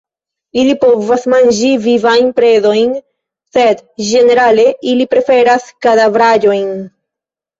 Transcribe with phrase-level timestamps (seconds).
[0.59, 2.95] Ili povas manĝi vivajn predojn
[3.57, 6.73] sed ĝenerale ili preferas kadavraĵojn.